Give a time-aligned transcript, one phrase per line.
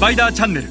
[0.00, 0.68] スパイダーチャンネル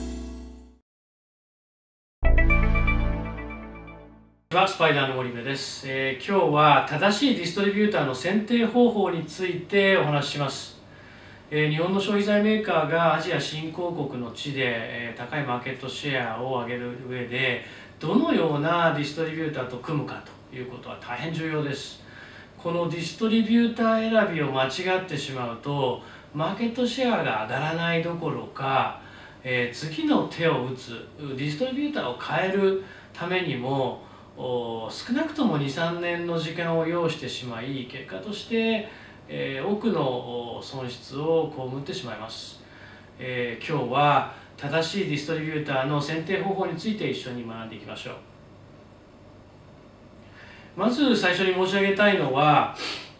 [4.58, 10.82] はスパイダーの森部です、えー今日は正しいディストリビューターの選定方法についてお話しします、
[11.52, 17.66] えー日本の消費財メーカーがアジア新興国の地で、えー高いマーケットシェアを上げる上で
[18.00, 22.02] どのようなディストリビューターと組むかということは大変重要です。
[22.58, 26.02] このディストリビューター選びを間違ってしまうと
[26.34, 29.08] マーケットシェアが上がらないどころか、
[29.44, 34.02] えー次の手を打つディストリビューターを変えるためにも
[34.38, 38.88] 少なくとも23年の時間を要してしまい結果として、
[39.28, 42.62] えー多くの損失を被ってしまいます、
[43.18, 48.14] えー今日は正しいディストリビューターの選定方法について一緒に学んでいきましょう。
[50.76, 52.76] まず最初に申し上げたいのは、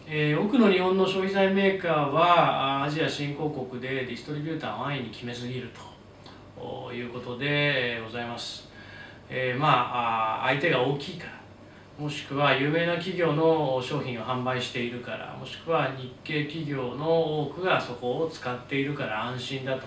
[0.06, 5.99] えー多くの日本の消費財メーカーはアジア新興国でディストリビューターを安易に決めすぎると。
[6.60, 8.68] おいうことでございます、
[9.28, 11.40] えーまあ相手が大きいから
[11.98, 19.78] もしくは有名な企業の商品を販売しているからもしくは日系企業の多くがそこを使っているから安心だ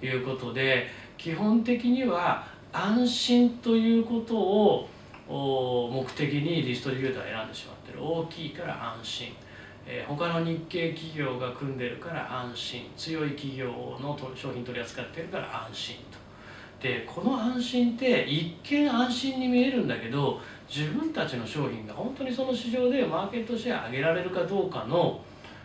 [0.00, 4.88] ということで基本的には安心ということを
[5.28, 8.02] 目的にディストリビューターを選んでしまってる。
[8.02, 9.28] 大きいから安心、
[9.86, 12.90] えー他の日系企業が組んでるから安心。
[12.96, 16.19] 強い企業の商品取り扱ってるから安心と。
[16.80, 25.20] でこの安心って一見安心に見えるんだけど自分たちの商品が本当にその市場でマーケットシェア上げられるかどうかの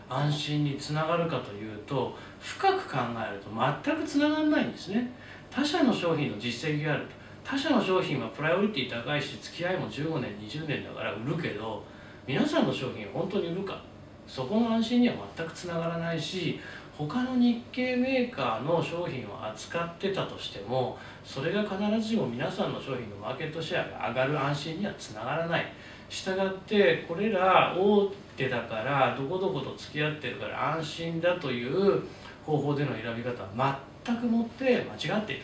[0.10, 5.12] 安心につながるかというと深く考えると全くつながらないんですね。
[5.50, 7.10] 他社の商品の実績があると。
[7.44, 11.84] 他社の商品はプライオリティ高いし付き合いも15年20年だから売るけど
[12.28, 13.82] 皆さんの商品本当に売るか。
[14.28, 16.60] そこの安心には全くつながらないし
[16.98, 25.66] 他の日系メーカーの商品を扱ってたとしてもそれが必ずしも皆さんの商品のマーケットシェアが上がる安心にはつながらない。
[26.08, 32.02] したがってこれら大手だからどこどこと付き合ってるから安心だという
[32.46, 35.42] 方法での選び方は全くもって間違っている。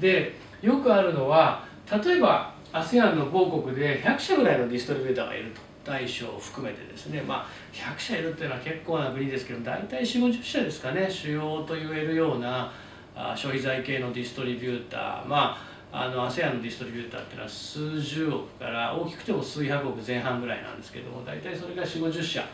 [0.00, 5.69] でよくあるのは例えば ASEAN の某国で100社ぐらいのディストリビューターがいると。
[5.84, 7.22] 大小を含めてですね。
[7.22, 11.08] まあ100社いるっていうのは結構な国ですけど大体4 5 0社ですかね。
[11.10, 12.70] 主要と言えるような
[13.14, 15.26] あ消費財系のディストリビューター。
[15.26, 22.44] まああの ASEAN のディストリビューターっていうのは数十億から大きくても数百億前半ぐらいなんですけども大体それが4 5 0社。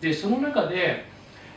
[0.00, 1.04] でその中で、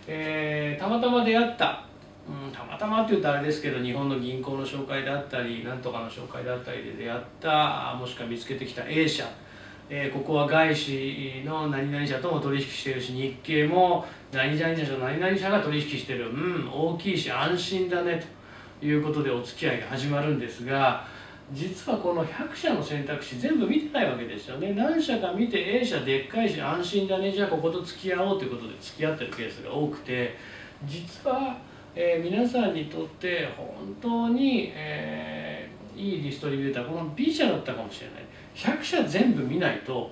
[0.08, 1.86] えーたまたま出会った
[2.28, 9.26] うん、たまたまっていうとあれですけど日本の銀行の紹介であったりなんとかの紹介であったりで出会ったもしくは見つけてきた A 社、
[9.90, 16.30] えーここは外資の何々社とも取引してるし日系も何々社と何々社が取引してる。
[16.30, 18.24] うん大きいし安心だね。
[18.80, 21.06] ということでお付き合いが始まるんですが
[21.52, 24.74] 実はこの100社の選択肢全部見てないわけですよね。
[24.74, 27.32] 何社か見て A 社でっかいし安心だね。
[27.32, 30.36] じゃあここと付き合おうということで付き合ってるケースが多くて。
[30.86, 31.58] 実は
[31.96, 38.24] えー皆さんにとって本当に、えーいいディストリビューターこの B 社だったかもしれない。
[38.56, 40.10] 100社全部見ないと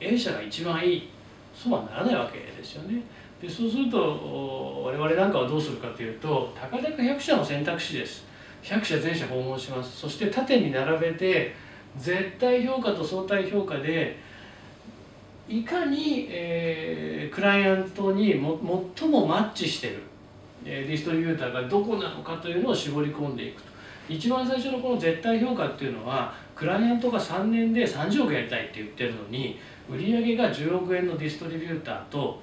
[0.00, 1.10] A 社が一番いい
[1.54, 3.02] そうはならないわけですよね。
[3.40, 8.24] でそうすると我々なんかはどうするかというとたかだか100社の選択肢です。
[8.62, 9.96] 100社全社訪問します。
[10.00, 11.54] そして縦に並べて
[11.96, 14.18] 絶対評価と相対評価で
[15.48, 18.58] いかに、えークライアントにも
[18.96, 20.02] 最もマッチしてる
[20.64, 23.68] えーディストリビューターがどこなのかというのを絞り込んでいくと。
[24.08, 29.58] 一番最初のこの絶対評価っていうのはクライアントが3年で30億やりたいって言ってるのに
[29.90, 32.42] 売上が10億円のディストリビューターと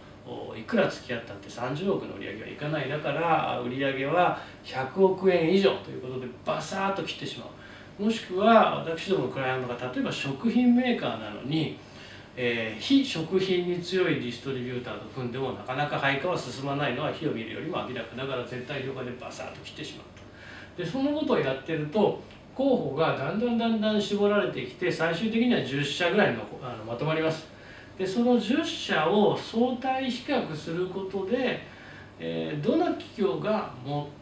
[0.55, 2.87] いくら付き合ったって30億の売り上げはいかない。
[2.87, 7.49] だから売上は100億円以上ということでバサーッと切ってしま
[7.99, 8.03] う。
[8.03, 11.77] もしくは私どものクライアントが例えば食品メーカーなのに
[12.35, 18.15] えー非食品に強いディストリビューターと組んでもなかなか配下は進まないのは火を見るよりも明らか。
[18.15, 20.05] だから絶対評価でバサーッと切ってしまう
[20.77, 20.83] と。
[20.83, 22.21] でそのことをやってると
[22.55, 27.47] 候補がだんだんだんだん絞られてきて最終的には10社ぐらいのあのまとまります。
[27.97, 31.59] でその10社を相対比較することで、
[32.19, 33.71] えーどの企業が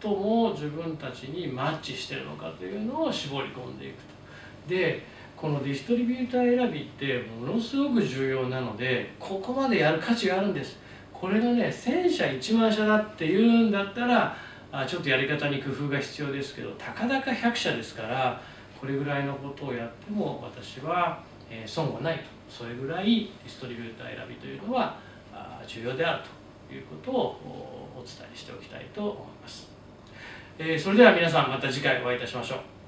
[0.02, 4.70] 最も自分たちにマッチしてるのかというのを絞り込んでいくと。
[4.70, 5.04] で
[5.36, 10.78] このディストリビューター選びってものすごく重要なのでここまでやる価値があるんです。
[11.12, 14.36] これがね1000社1万社だっていうんだったら
[14.72, 18.42] あちょっとやり方に工夫が必要ですけどたかだか100社ですから
[18.80, 24.98] これぐらいのことをやっても私は、え損はないとそれぐらいディストリビューター選びというのは
[25.32, 26.24] あ重要である
[26.68, 29.70] ということをお伝えしておきたいと思います。
[30.58, 32.81] えそれでは皆さんまた次回お会いいたしましょう